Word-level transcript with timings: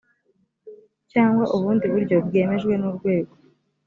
cyangwa 1.11 1.43
ubundi 1.55 1.85
buryo 1.93 2.15
bwemejwe 2.27 2.73
n 2.77 2.83
urwego 2.89 3.33